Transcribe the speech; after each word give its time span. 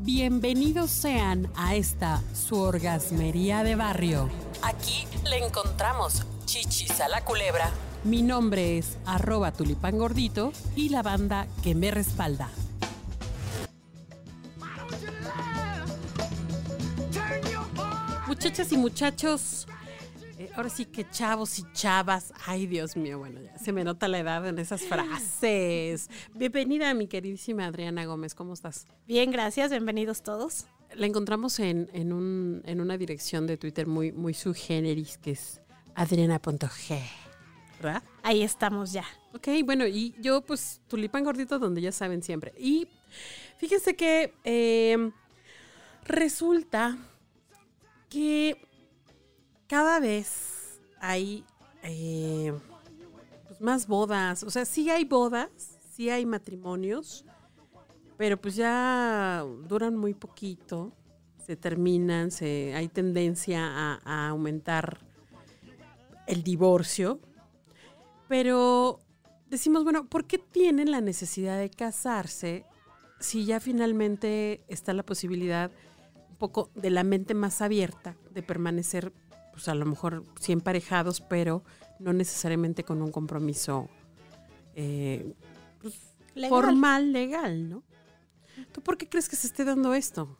Bienvenidos 0.00 0.92
sean 0.92 1.50
a 1.56 1.74
esta 1.74 2.22
su 2.32 2.56
orgasmería 2.56 3.64
de 3.64 3.74
barrio. 3.74 4.30
Aquí 4.62 5.04
le 5.28 5.44
encontramos 5.44 6.24
chichis 6.44 7.00
a 7.00 7.08
la 7.08 7.24
culebra. 7.24 7.68
Mi 8.04 8.22
nombre 8.22 8.78
es 8.78 8.96
arroba 9.06 9.50
tulipán 9.50 9.98
gordito 9.98 10.52
y 10.76 10.90
la 10.90 11.02
banda 11.02 11.48
que 11.64 11.74
me 11.74 11.90
respalda. 11.90 12.48
Muchachas 18.28 18.70
y 18.70 18.76
muchachos, 18.76 19.66
eh, 20.38 20.50
ahora 20.54 20.68
sí 20.68 20.84
que 20.84 21.08
chavos 21.10 21.58
y 21.58 21.64
chavas, 21.72 22.32
ay 22.46 22.68
Dios 22.68 22.96
mío, 22.96 23.18
bueno, 23.18 23.40
ya 23.42 23.58
se 23.58 23.72
me 23.72 23.82
nota 23.82 24.06
la 24.06 24.20
edad 24.20 24.46
en 24.46 24.60
esas 24.60 24.82
frases. 24.82 26.08
Bienvenida 26.32 26.94
mi 26.94 27.08
queridísima 27.08 27.66
Adriana 27.66 28.04
Gómez, 28.04 28.36
¿cómo 28.36 28.52
estás? 28.52 28.86
Bien, 29.08 29.32
gracias, 29.32 29.72
bienvenidos 29.72 30.22
todos. 30.22 30.66
La 30.94 31.06
encontramos 31.06 31.58
en, 31.58 31.90
en, 31.92 32.12
un, 32.12 32.62
en 32.66 32.80
una 32.80 32.96
dirección 32.96 33.48
de 33.48 33.56
Twitter 33.56 33.88
muy, 33.88 34.12
muy 34.12 34.32
su 34.32 34.54
generis, 34.54 35.18
que 35.18 35.32
es 35.32 35.60
adriana.g. 35.96 37.00
¿Verdad? 37.82 38.04
Ahí 38.22 38.44
estamos 38.44 38.92
ya. 38.92 39.04
Ok, 39.34 39.48
bueno, 39.64 39.88
y 39.88 40.14
yo 40.20 40.42
pues 40.42 40.80
tulipán 40.86 41.24
gordito 41.24 41.58
donde 41.58 41.80
ya 41.80 41.90
saben 41.90 42.22
siempre. 42.22 42.54
Y 42.56 42.86
fíjense 43.56 43.96
que 43.96 44.32
eh, 44.44 45.10
resulta 46.04 46.96
que 48.08 48.67
cada 49.68 50.00
vez 50.00 50.80
hay 51.00 51.44
eh, 51.82 52.52
pues, 53.46 53.60
más 53.60 53.86
bodas. 53.86 54.42
O 54.42 54.50
sea, 54.50 54.64
sí 54.64 54.90
hay 54.90 55.04
bodas, 55.04 55.78
sí 55.92 56.10
hay 56.10 56.26
matrimonios, 56.26 57.24
pero 58.16 58.40
pues 58.40 58.56
ya 58.56 59.44
duran 59.68 59.96
muy 59.96 60.14
poquito, 60.14 60.92
se 61.44 61.56
terminan, 61.56 62.30
se, 62.30 62.74
hay 62.74 62.88
tendencia 62.88 63.64
a, 63.64 64.00
a 64.04 64.28
aumentar 64.28 64.98
el 66.26 66.42
divorcio. 66.42 67.20
Pero 68.28 69.00
decimos, 69.48 69.84
bueno, 69.84 70.06
¿por 70.06 70.26
qué 70.26 70.38
tienen 70.38 70.90
la 70.90 71.00
necesidad 71.00 71.58
de 71.58 71.70
casarse 71.70 72.66
si 73.20 73.44
ya 73.44 73.60
finalmente 73.60 74.62
está 74.68 74.92
la 74.92 75.02
posibilidad 75.02 75.70
un 76.30 76.36
poco 76.36 76.70
de 76.74 76.90
la 76.90 77.04
mente 77.04 77.34
más 77.34 77.60
abierta 77.62 78.16
de 78.30 78.42
permanecer, 78.42 79.12
pues 79.58 79.66
a 79.66 79.74
lo 79.74 79.86
mejor 79.86 80.22
sí 80.38 80.52
emparejados, 80.52 81.20
pero 81.20 81.64
no 81.98 82.12
necesariamente 82.12 82.84
con 82.84 83.02
un 83.02 83.10
compromiso 83.10 83.88
eh, 84.76 85.34
pues, 85.80 85.94
Legal. 86.36 86.50
formal, 86.50 87.12
legal, 87.12 87.68
¿no? 87.68 87.82
¿Tú 88.70 88.80
por 88.82 88.96
qué 88.96 89.08
crees 89.08 89.28
que 89.28 89.34
se 89.34 89.48
esté 89.48 89.64
dando 89.64 89.94
esto? 89.94 90.38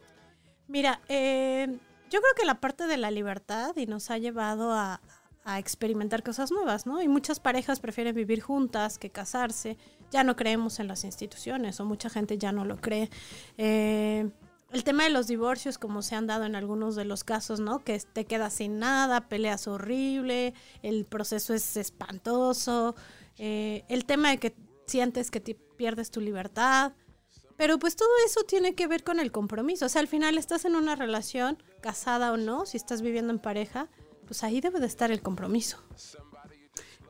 Mira, 0.68 1.00
eh, 1.08 1.66
yo 2.08 2.20
creo 2.20 2.34
que 2.36 2.46
la 2.46 2.60
parte 2.60 2.86
de 2.86 2.96
la 2.96 3.10
libertad 3.10 3.74
y 3.76 3.86
nos 3.86 4.08
ha 4.12 4.18
llevado 4.18 4.72
a, 4.72 5.00
a 5.42 5.58
experimentar 5.58 6.22
cosas 6.22 6.52
nuevas, 6.52 6.86
¿no? 6.86 7.02
Y 7.02 7.08
muchas 7.08 7.40
parejas 7.40 7.80
prefieren 7.80 8.14
vivir 8.14 8.40
juntas 8.40 8.98
que 8.98 9.10
casarse. 9.10 9.76
Ya 10.12 10.22
no 10.22 10.36
creemos 10.36 10.78
en 10.78 10.86
las 10.86 11.02
instituciones 11.02 11.80
o 11.80 11.84
mucha 11.84 12.08
gente 12.08 12.38
ya 12.38 12.52
no 12.52 12.64
lo 12.64 12.76
cree. 12.76 13.10
Eh, 13.56 14.30
el 14.70 14.84
tema 14.84 15.04
de 15.04 15.10
los 15.10 15.26
divorcios, 15.26 15.78
como 15.78 16.02
se 16.02 16.14
han 16.14 16.26
dado 16.26 16.44
en 16.44 16.54
algunos 16.54 16.94
de 16.94 17.04
los 17.04 17.24
casos, 17.24 17.58
¿no? 17.58 17.82
Que 17.84 17.98
te 18.00 18.26
quedas 18.26 18.54
sin 18.54 18.78
nada, 18.78 19.28
peleas 19.28 19.66
horrible, 19.66 20.52
el 20.82 21.06
proceso 21.06 21.54
es 21.54 21.76
espantoso, 21.76 22.94
eh, 23.38 23.84
el 23.88 24.04
tema 24.04 24.30
de 24.30 24.38
que 24.38 24.54
sientes 24.86 25.30
que 25.30 25.40
pierdes 25.40 26.10
tu 26.10 26.20
libertad, 26.20 26.92
pero 27.56 27.78
pues 27.78 27.96
todo 27.96 28.10
eso 28.26 28.42
tiene 28.44 28.74
que 28.74 28.86
ver 28.86 29.04
con 29.04 29.20
el 29.20 29.32
compromiso. 29.32 29.86
O 29.86 29.88
sea, 29.88 30.00
al 30.00 30.08
final 30.08 30.36
estás 30.36 30.64
en 30.64 30.76
una 30.76 30.96
relación, 30.96 31.62
casada 31.80 32.32
o 32.32 32.36
no, 32.36 32.66
si 32.66 32.76
estás 32.76 33.00
viviendo 33.00 33.32
en 33.32 33.38
pareja, 33.38 33.88
pues 34.26 34.44
ahí 34.44 34.60
debe 34.60 34.80
de 34.80 34.86
estar 34.86 35.10
el 35.10 35.22
compromiso. 35.22 35.82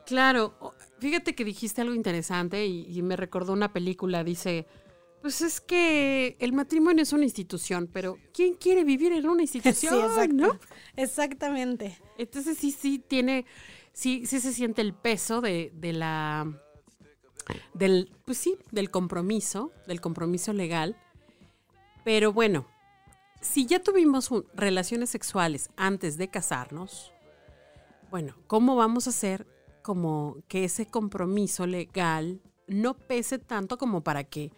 Claro, 0.05 0.73
fíjate 0.99 1.35
que 1.35 1.45
dijiste 1.45 1.81
algo 1.81 1.93
interesante 1.93 2.65
y 2.65 3.01
me 3.01 3.15
recordó 3.15 3.53
una 3.53 3.73
película, 3.73 4.23
dice, 4.23 4.65
pues 5.21 5.41
es 5.41 5.59
que 5.61 6.37
el 6.39 6.53
matrimonio 6.53 7.03
es 7.03 7.13
una 7.13 7.23
institución, 7.25 7.89
pero 7.91 8.17
¿quién 8.33 8.53
quiere 8.55 8.83
vivir 8.83 9.11
en 9.13 9.27
una 9.27 9.41
institución? 9.43 9.95
exacto. 9.95 10.33
¿no? 10.33 10.59
Exactamente. 10.95 11.97
Entonces 12.17 12.57
sí, 12.57 12.71
sí 12.71 12.99
tiene, 12.99 13.45
sí, 13.93 14.25
sí 14.25 14.39
se 14.39 14.53
siente 14.53 14.81
el 14.81 14.93
peso 14.93 15.41
de, 15.41 15.71
de 15.75 15.93
la, 15.93 16.47
del, 17.73 18.11
pues 18.25 18.37
sí, 18.37 18.57
del 18.71 18.89
compromiso, 18.91 19.71
del 19.87 20.01
compromiso 20.01 20.53
legal. 20.53 20.95
Pero 22.03 22.31
bueno, 22.33 22.65
si 23.41 23.65
ya 23.65 23.79
tuvimos 23.79 24.31
un- 24.31 24.45
relaciones 24.53 25.09
sexuales 25.09 25.69
antes 25.75 26.17
de 26.17 26.29
casarnos, 26.29 27.11
bueno, 28.09 28.35
¿cómo 28.47 28.75
vamos 28.75 29.07
a 29.07 29.11
hacer 29.11 29.45
como 29.83 30.37
que 30.47 30.63
ese 30.65 30.85
compromiso 30.87 31.65
legal 31.67 32.41
no 32.67 32.95
pese 32.95 33.39
tanto 33.39 33.77
como 33.77 34.01
para 34.03 34.23
que 34.23 34.51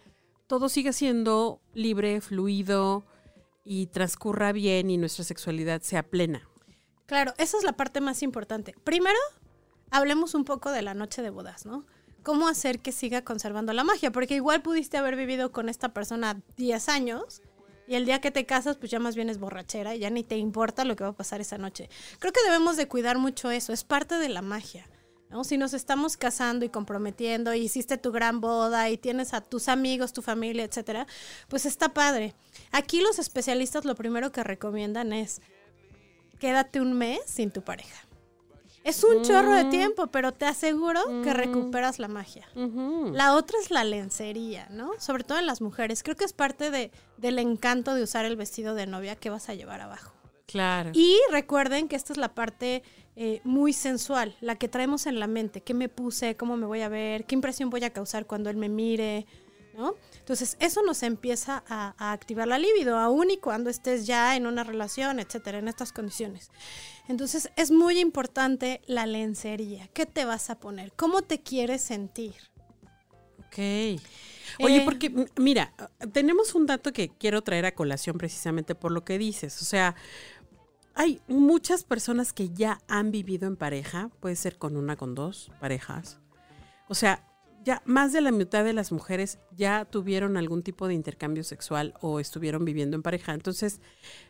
todo 0.52 0.68
siga 0.68 0.92
siendo 0.92 1.62
libre, 1.72 2.20
fluido 2.20 3.06
y 3.64 3.86
transcurra 3.86 4.52
bien 4.52 4.90
y 4.90 4.98
nuestra 4.98 5.24
sexualidad 5.24 5.80
sea 5.80 6.02
plena? 6.02 6.46
Claro, 7.06 7.32
esa 7.38 7.56
es 7.56 7.64
la 7.64 7.72
parte 7.72 8.02
más 8.02 8.22
importante. 8.22 8.74
Primero, 8.84 9.16
hablemos 9.90 10.34
un 10.34 10.44
poco 10.44 10.70
de 10.70 10.82
la 10.82 10.92
noche 10.92 11.22
de 11.22 11.30
bodas, 11.30 11.64
¿no? 11.64 11.86
¿Cómo 12.22 12.48
hacer 12.48 12.80
que 12.80 12.92
siga 12.92 13.24
conservando 13.24 13.72
la 13.72 13.82
magia? 13.82 14.12
Porque 14.12 14.34
igual 14.34 14.60
pudiste 14.60 14.98
haber 14.98 15.16
vivido 15.16 15.52
con 15.52 15.70
esta 15.70 15.94
persona 15.94 16.42
10 16.58 16.88
años 16.90 17.40
y 17.88 17.94
el 17.94 18.04
día 18.04 18.20
que 18.20 18.30
te 18.30 18.44
casas, 18.44 18.76
pues 18.76 18.90
ya 18.90 18.98
más 18.98 19.16
bien 19.16 19.30
es 19.30 19.38
borrachera 19.38 19.94
y 19.94 20.00
ya 20.00 20.10
ni 20.10 20.22
te 20.22 20.36
importa 20.36 20.84
lo 20.84 20.96
que 20.96 21.04
va 21.04 21.10
a 21.10 21.16
pasar 21.16 21.40
esa 21.40 21.56
noche. 21.56 21.88
Creo 22.18 22.34
que 22.34 22.44
debemos 22.44 22.76
de 22.76 22.88
cuidar 22.88 23.16
mucho 23.16 23.50
eso, 23.50 23.72
es 23.72 23.84
parte 23.84 24.16
de 24.16 24.28
la 24.28 24.42
magia. 24.42 24.86
¿No? 25.32 25.44
Si 25.44 25.56
nos 25.56 25.74
estamos 25.74 26.16
casando 26.16 26.64
y 26.64 26.68
comprometiendo 26.68 27.54
y 27.54 27.62
hiciste 27.62 27.96
tu 27.96 28.12
gran 28.12 28.40
boda 28.40 28.90
y 28.90 28.98
tienes 28.98 29.32
a 29.34 29.40
tus 29.40 29.68
amigos, 29.68 30.12
tu 30.12 30.22
familia, 30.22 30.64
etcétera, 30.64 31.06
pues 31.48 31.66
está 31.66 31.88
padre. 31.94 32.34
Aquí 32.70 33.00
los 33.00 33.18
especialistas 33.18 33.84
lo 33.84 33.94
primero 33.94 34.30
que 34.30 34.44
recomiendan 34.44 35.12
es 35.12 35.40
quédate 36.38 36.80
un 36.80 36.92
mes 36.92 37.20
sin 37.26 37.50
tu 37.50 37.62
pareja. 37.62 38.06
Es 38.84 39.04
un 39.04 39.22
chorro 39.22 39.54
de 39.54 39.66
tiempo, 39.66 40.08
pero 40.08 40.32
te 40.32 40.44
aseguro 40.44 41.00
que 41.22 41.32
recuperas 41.32 42.00
la 42.00 42.08
magia. 42.08 42.48
La 43.12 43.34
otra 43.34 43.58
es 43.60 43.70
la 43.70 43.84
lencería, 43.84 44.66
¿no? 44.70 44.90
Sobre 44.98 45.22
todo 45.22 45.38
en 45.38 45.46
las 45.46 45.60
mujeres. 45.60 46.02
Creo 46.02 46.16
que 46.16 46.24
es 46.24 46.32
parte 46.32 46.70
de, 46.72 46.90
del 47.16 47.38
encanto 47.38 47.94
de 47.94 48.02
usar 48.02 48.24
el 48.24 48.36
vestido 48.36 48.74
de 48.74 48.86
novia 48.86 49.14
que 49.14 49.30
vas 49.30 49.48
a 49.48 49.54
llevar 49.54 49.80
abajo. 49.80 50.12
Claro. 50.46 50.90
Y 50.94 51.16
recuerden 51.30 51.88
que 51.88 51.94
esta 51.94 52.12
es 52.12 52.16
la 52.16 52.34
parte 52.34 52.82
eh, 53.16 53.40
muy 53.44 53.72
sensual, 53.72 54.36
la 54.40 54.56
que 54.56 54.68
traemos 54.68 55.06
en 55.06 55.20
la 55.20 55.26
mente. 55.26 55.62
¿Qué 55.62 55.74
me 55.74 55.88
puse? 55.88 56.36
¿Cómo 56.36 56.56
me 56.56 56.66
voy 56.66 56.80
a 56.80 56.88
ver? 56.88 57.24
¿Qué 57.24 57.34
impresión 57.34 57.70
voy 57.70 57.84
a 57.84 57.90
causar 57.90 58.26
cuando 58.26 58.50
él 58.50 58.56
me 58.56 58.68
mire? 58.68 59.26
¿No? 59.74 59.94
Entonces, 60.18 60.58
eso 60.60 60.82
nos 60.82 61.02
empieza 61.02 61.64
a, 61.66 61.94
a 61.96 62.12
activar 62.12 62.46
la 62.46 62.58
libido, 62.58 62.98
aún 62.98 63.30
y 63.30 63.38
cuando 63.38 63.70
estés 63.70 64.06
ya 64.06 64.36
en 64.36 64.46
una 64.46 64.64
relación, 64.64 65.18
etcétera, 65.18 65.58
en 65.58 65.66
estas 65.66 65.92
condiciones. 65.92 66.50
Entonces, 67.08 67.50
es 67.56 67.70
muy 67.70 67.98
importante 67.98 68.82
la 68.86 69.06
lencería. 69.06 69.88
¿Qué 69.94 70.04
te 70.04 70.26
vas 70.26 70.50
a 70.50 70.60
poner? 70.60 70.92
¿Cómo 70.92 71.22
te 71.22 71.40
quieres 71.40 71.80
sentir? 71.80 72.34
Ok. 73.46 73.58
Oye, 74.60 74.76
Eh, 74.76 74.82
porque 74.84 75.26
mira, 75.36 75.72
tenemos 76.12 76.54
un 76.54 76.66
dato 76.66 76.92
que 76.92 77.08
quiero 77.08 77.40
traer 77.42 77.64
a 77.64 77.74
colación 77.74 78.18
precisamente 78.18 78.74
por 78.74 78.92
lo 78.92 79.04
que 79.04 79.16
dices. 79.16 79.62
O 79.62 79.64
sea, 79.64 79.94
hay 80.94 81.20
muchas 81.28 81.84
personas 81.84 82.32
que 82.32 82.50
ya 82.50 82.80
han 82.88 83.10
vivido 83.10 83.46
en 83.48 83.56
pareja, 83.56 84.10
puede 84.20 84.36
ser 84.36 84.58
con 84.58 84.76
una, 84.76 84.96
con 84.96 85.14
dos 85.14 85.50
parejas. 85.60 86.18
O 86.88 86.94
sea, 86.94 87.24
ya 87.64 87.80
más 87.84 88.12
de 88.12 88.20
la 88.20 88.32
mitad 88.32 88.64
de 88.64 88.72
las 88.72 88.90
mujeres 88.92 89.38
ya 89.56 89.84
tuvieron 89.84 90.36
algún 90.36 90.62
tipo 90.62 90.88
de 90.88 90.94
intercambio 90.94 91.44
sexual 91.44 91.94
o 92.00 92.18
estuvieron 92.20 92.64
viviendo 92.64 92.96
en 92.96 93.02
pareja. 93.02 93.34
Entonces, 93.34 93.80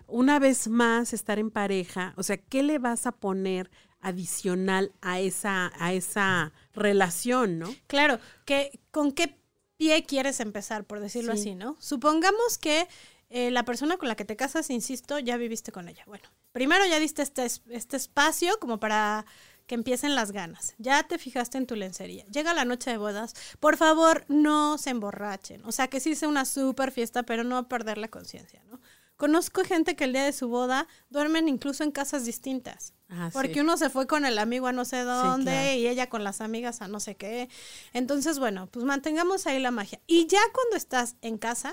una 0.07 0.39
vez 0.39 0.69
más, 0.69 1.13
estar 1.13 1.39
en 1.39 1.51
pareja, 1.51 2.13
o 2.17 2.23
sea, 2.23 2.37
¿qué 2.37 2.63
le 2.63 2.79
vas 2.79 3.07
a 3.07 3.13
poner 3.13 3.71
adicional 4.01 4.93
a 5.01 5.21
esa, 5.21 5.73
a 5.79 5.93
esa 5.93 6.53
relación, 6.75 7.59
no? 7.59 7.75
Claro, 7.87 8.19
que 8.45 8.81
con 8.91 9.13
qué 9.13 9.39
pie 9.79 10.05
quieres 10.05 10.41
empezar, 10.41 10.85
por 10.85 11.01
decirlo 11.01 11.33
Sí. 11.35 11.41
así, 11.41 11.55
¿no? 11.55 11.77
Supongamos 11.81 12.59
que 12.59 12.87
eh, 13.31 13.51
la 13.51 13.65
persona 13.65 13.97
con 13.97 14.09
la 14.09 14.15
que 14.17 14.25
te 14.27 14.37
casas, 14.37 14.69
insisto, 14.71 15.19
ya 15.19 15.37
viviste 15.39 15.73
con 15.73 15.89
ella. 15.89 16.05
Bueno, 16.07 16.29
primero 16.53 16.85
ya 16.87 16.99
diste 16.99 17.23
este, 17.23 17.45
es- 17.45 17.63
este 17.71 17.97
espacio 17.97 18.59
como 18.61 18.79
para 18.79 19.25
que 19.67 19.75
empiecen 19.75 20.15
las 20.15 20.33
ganas. 20.33 20.75
Ya 20.79 21.03
te 21.05 21.19
fijaste 21.19 21.57
en 21.57 21.67
tu 21.67 21.77
lencería. 21.77 22.25
Llega 22.27 22.53
la 22.53 22.65
noche 22.65 22.91
de 22.91 22.99
bodas. 22.99 23.35
Por 23.61 23.77
favor, 23.77 24.25
no 24.29 24.77
se 24.77 24.91
emborrachen. 24.91 25.65
O 25.65 25.73
sea, 25.73 25.89
que 25.89 26.01
sí 26.01 26.15
sea 26.15 26.29
una 26.29 26.45
súper 26.45 26.91
fiesta, 26.91 27.23
pero 27.23 27.45
no 27.45 27.69
perder 27.69 27.97
la 27.99 28.09
conciencia, 28.09 28.63
¿no? 28.71 28.81
Conozco 29.17 29.63
gente 29.63 29.95
que 29.95 30.03
el 30.05 30.13
día 30.13 30.25
de 30.25 30.33
su 30.33 30.49
boda 30.49 30.89
duermen 31.09 31.47
incluso 31.47 31.85
en 31.85 31.93
casas 31.93 32.25
distintas. 32.25 32.93
Ah, 33.09 33.29
sí. 33.31 33.35
Porque 33.35 33.61
uno 33.61 33.77
se 33.77 33.89
fue 33.89 34.09
con 34.09 34.25
el 34.25 34.37
amigo 34.39 34.67
a 34.67 34.73
no 34.73 34.85
sé 34.85 35.05
dónde 35.05 35.53
claro. 35.53 35.79
y 35.79 35.87
ella 35.87 36.09
con 36.09 36.25
las 36.25 36.41
amigas 36.41 36.83
a 36.83 36.89
no 36.89 36.99
sé 36.99 37.15
qué. 37.15 37.49
Entonces, 37.93 38.41
bueno, 38.41 38.67
pues 38.67 38.85
mantengamos 38.85 39.47
ahí 39.47 39.61
la 39.61 39.71
magia. 39.71 40.01
Y 40.09 40.27
ya 40.27 40.41
cuando 40.53 40.77
estás 40.77 41.15
en 41.23 41.39
casa, 41.39 41.73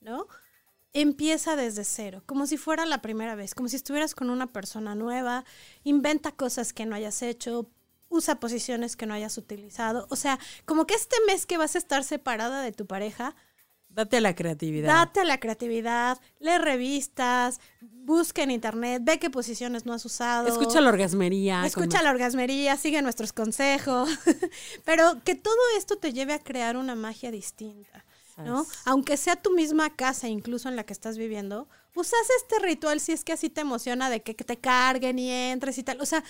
¿no? 0.00 0.26
Empieza 0.92 1.56
desde 1.56 1.84
cero, 1.84 2.22
como 2.26 2.46
si 2.46 2.56
fuera 2.56 2.86
la 2.86 3.02
primera 3.02 3.34
vez, 3.34 3.54
como 3.54 3.68
si 3.68 3.76
estuvieras 3.76 4.14
con 4.14 4.30
una 4.30 4.52
persona 4.52 4.94
nueva, 4.94 5.44
inventa 5.84 6.32
cosas 6.32 6.72
que 6.72 6.86
no 6.86 6.94
hayas 6.94 7.22
hecho, 7.22 7.70
usa 8.08 8.40
posiciones 8.40 8.96
que 8.96 9.06
no 9.06 9.14
hayas 9.14 9.38
utilizado, 9.38 10.06
o 10.10 10.16
sea, 10.16 10.38
como 10.66 10.86
que 10.86 10.94
este 10.94 11.16
mes 11.26 11.46
que 11.46 11.56
vas 11.56 11.74
a 11.74 11.78
estar 11.78 12.04
separada 12.04 12.62
de 12.62 12.72
tu 12.72 12.86
pareja, 12.86 13.34
Date 13.94 14.16
a 14.16 14.20
la 14.22 14.34
creatividad. 14.34 14.88
Date 14.88 15.20
a 15.20 15.24
la 15.24 15.38
creatividad, 15.38 16.18
lee 16.38 16.56
revistas, 16.56 17.60
busca 17.80 18.42
en 18.42 18.50
internet, 18.50 19.02
ve 19.04 19.18
qué 19.18 19.28
posiciones 19.28 19.84
no 19.84 19.92
has 19.92 20.04
usado. 20.06 20.48
Escucha 20.48 20.80
la 20.80 20.88
orgasmería. 20.88 21.66
Escucha 21.66 22.02
la 22.02 22.10
orgasmería, 22.10 22.76
sigue 22.78 23.02
nuestros 23.02 23.34
consejos. 23.34 24.08
Pero 24.86 25.22
que 25.24 25.34
todo 25.34 25.54
esto 25.76 25.96
te 25.96 26.14
lleve 26.14 26.32
a 26.32 26.38
crear 26.38 26.78
una 26.78 26.94
magia 26.94 27.30
distinta, 27.30 28.06
¿no? 28.38 28.66
Aunque 28.84 29.16
sea 29.16 29.36
tu 29.36 29.52
misma 29.52 29.94
casa, 29.94 30.28
incluso 30.28 30.68
en 30.68 30.76
la 30.76 30.84
que 30.84 30.92
estás 30.92 31.18
viviendo, 31.18 31.68
pues 31.92 32.12
haz 32.12 32.28
este 32.38 32.58
ritual 32.64 33.00
si 33.00 33.12
es 33.12 33.24
que 33.24 33.32
así 33.32 33.50
te 33.50 33.60
emociona 33.60 34.10
de 34.10 34.22
que, 34.22 34.34
que 34.34 34.44
te 34.44 34.58
carguen 34.58 35.18
y 35.18 35.30
entres 35.30 35.78
y 35.78 35.82
tal. 35.82 36.00
O 36.00 36.06
sea, 36.06 36.24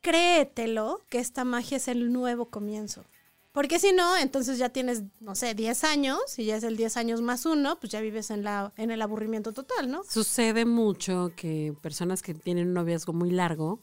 créetelo 0.00 1.00
que 1.08 1.18
esta 1.18 1.44
magia 1.44 1.78
es 1.78 1.88
el 1.88 2.12
nuevo 2.12 2.46
comienzo. 2.46 3.04
Porque 3.54 3.78
si 3.78 3.92
no, 3.92 4.16
entonces 4.16 4.58
ya 4.58 4.70
tienes, 4.70 5.04
no 5.20 5.36
sé, 5.36 5.54
10 5.54 5.84
años 5.84 6.18
y 6.38 6.46
ya 6.46 6.56
es 6.56 6.64
el 6.64 6.76
10 6.76 6.96
años 6.96 7.22
más 7.22 7.46
uno, 7.46 7.78
pues 7.78 7.92
ya 7.92 8.00
vives 8.00 8.32
en, 8.32 8.42
la, 8.42 8.72
en 8.76 8.90
el 8.90 9.00
aburrimiento 9.00 9.52
total, 9.52 9.92
¿no? 9.92 10.02
Sucede 10.02 10.64
mucho 10.64 11.30
que 11.36 11.72
personas 11.80 12.20
que 12.20 12.34
tienen 12.34 12.66
un 12.66 12.74
noviazgo 12.74 13.12
muy 13.12 13.30
largo, 13.30 13.78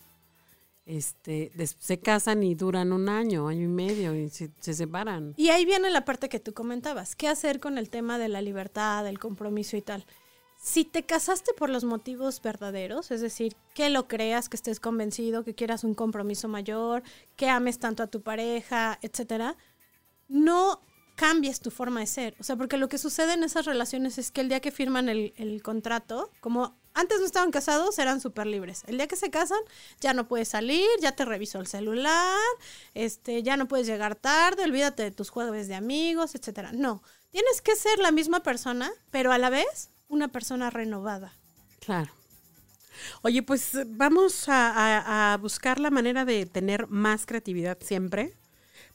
este, 0.97 1.51
se 1.79 1.99
casan 1.99 2.43
y 2.43 2.55
duran 2.55 2.91
un 2.91 3.07
año, 3.09 3.47
año 3.47 3.63
y 3.63 3.67
medio 3.67 4.13
y 4.13 4.29
se, 4.29 4.51
se 4.59 4.73
separan. 4.73 5.33
Y 5.37 5.49
ahí 5.49 5.65
viene 5.65 5.89
la 5.89 6.05
parte 6.05 6.29
que 6.29 6.39
tú 6.39 6.53
comentabas. 6.53 7.15
¿Qué 7.15 7.27
hacer 7.27 7.59
con 7.59 7.77
el 7.77 7.89
tema 7.89 8.17
de 8.17 8.27
la 8.29 8.41
libertad, 8.41 9.07
el 9.07 9.19
compromiso 9.19 9.77
y 9.77 9.81
tal? 9.81 10.05
Si 10.61 10.85
te 10.85 11.03
casaste 11.03 11.53
por 11.53 11.69
los 11.69 11.85
motivos 11.85 12.41
verdaderos, 12.41 13.09
es 13.09 13.21
decir, 13.21 13.55
que 13.73 13.89
lo 13.89 14.07
creas, 14.07 14.47
que 14.47 14.57
estés 14.57 14.79
convencido, 14.79 15.43
que 15.43 15.55
quieras 15.55 15.83
un 15.83 15.95
compromiso 15.95 16.47
mayor, 16.47 17.01
que 17.35 17.49
ames 17.49 17.79
tanto 17.79 18.03
a 18.03 18.07
tu 18.07 18.21
pareja, 18.21 18.99
etcétera, 19.01 19.57
no 20.27 20.81
cambies 21.15 21.61
tu 21.61 21.71
forma 21.71 22.01
de 22.01 22.07
ser. 22.07 22.35
O 22.39 22.43
sea, 22.43 22.57
porque 22.57 22.77
lo 22.77 22.89
que 22.89 22.97
sucede 22.97 23.33
en 23.33 23.43
esas 23.43 23.65
relaciones 23.65 24.17
es 24.17 24.29
que 24.29 24.41
el 24.41 24.49
día 24.49 24.59
que 24.59 24.71
firman 24.71 25.09
el 25.09 25.61
contrato, 25.63 26.31
como 26.41 26.80
antes 26.93 27.19
no 27.19 27.25
estaban 27.25 27.51
casados, 27.51 27.97
eran 27.99 28.19
súper 28.21 28.47
libres. 28.47 28.83
El 28.87 28.97
día 28.97 29.07
que 29.07 29.15
se 29.15 29.29
casan, 29.29 29.59
ya 29.99 30.13
no 30.13 30.27
puedes 30.27 30.47
salir, 30.49 30.87
ya 31.01 31.13
te 31.15 31.25
revisó 31.25 31.59
el 31.59 31.67
celular, 31.67 32.37
este, 32.93 33.43
ya 33.43 33.57
no 33.57 33.67
puedes 33.67 33.87
llegar 33.87 34.15
tarde, 34.15 34.63
olvídate 34.63 35.03
de 35.03 35.11
tus 35.11 35.29
jueves 35.29 35.67
de 35.67 35.75
amigos, 35.75 36.35
etcétera. 36.35 36.71
No, 36.73 37.01
tienes 37.31 37.61
que 37.61 37.75
ser 37.75 37.99
la 37.99 38.11
misma 38.11 38.43
persona, 38.43 38.91
pero 39.09 39.31
a 39.31 39.37
la 39.37 39.49
vez 39.49 39.89
una 40.07 40.27
persona 40.27 40.69
renovada. 40.69 41.33
Claro. 41.79 42.11
Oye, 43.23 43.41
pues 43.41 43.71
vamos 43.87 44.47
a, 44.49 44.69
a- 44.71 45.33
a 45.33 45.37
buscar 45.37 45.79
la 45.79 45.89
manera 45.89 46.25
de 46.25 46.45
tener 46.45 46.87
más 46.87 47.25
creatividad 47.25 47.77
siempre, 47.81 48.35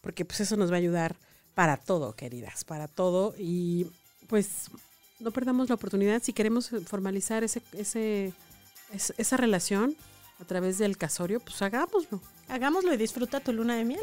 porque 0.01 0.25
pues 0.25 0.41
eso 0.41 0.57
nos 0.57 0.71
va 0.71 0.75
a 0.75 0.79
ayudar 0.79 1.17
para 1.55 1.77
todo, 1.79 2.15
queridas, 2.15 2.65
para 2.65 2.87
todo. 2.87 3.35
Y 3.39 3.87
pues 4.29 4.67
no 5.19 5.31
perdamos 5.31 5.69
la 5.69 5.75
oportunidad 5.77 6.23
si 6.23 6.33
queremos 6.33 6.71
formalizar 6.87 7.45
ese, 7.45 7.63
ese, 7.73 8.33
es- 8.93 9.15
esa 9.19 9.37
relación 9.37 9.97
a 10.41 10.45
través 10.45 10.79
del 10.79 10.97
casorio, 10.99 11.41
pues 11.41 11.61
hagámoslo. 11.63 12.21
Hagámoslo 12.49 12.93
y 12.93 12.97
disfruta 12.99 13.41
tu 13.41 13.53
luna 13.53 13.75
de 13.77 13.85
miel. 13.85 14.01